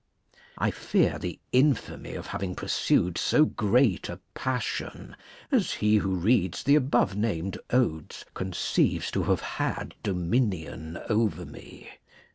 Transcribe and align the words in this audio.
I 0.57 0.71
fear 0.71 1.19
the 1.19 1.37
infamy 1.51 2.15
of 2.15 2.25
having 2.25 2.55
pursued 2.55 3.19
so 3.19 3.45
great 3.45 4.09
a 4.09 4.19
passion 4.33 5.15
as 5.51 5.73
he 5.73 5.97
who 5.97 6.15
reads 6.15 6.63
the 6.63 6.73
above 6.73 7.15
named 7.15 7.59
odes 7.69 8.25
conceives 8.33 9.11
to 9.11 9.21
have 9.25 9.41
had 9.41 9.93
^^20] 9.99 10.03
dominion 10.03 10.99
over 11.07 11.45
me. 11.45 11.91